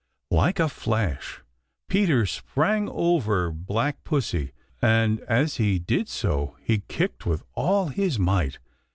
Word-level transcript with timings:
Like 0.31 0.59
a 0.59 0.67
flash 0.67 1.43
Peter 1.87 2.25
sprang 2.25 2.89
over 2.89 3.51
Black 3.51 4.03
Pussy, 4.03 4.51
and 4.81 5.19
as 5.29 5.57
he 5.57 5.77
did 5.77 6.09
so 6.09 6.57
he 6.63 6.79
kicked 6.87 7.27
with 7.27 7.43
all 7.53 7.89
his 7.89 8.17
might. 8.17 8.57